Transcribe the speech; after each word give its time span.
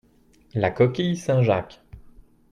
La 0.55 0.71
coquille 0.71 1.15
Saint-Jacques. 1.15 1.79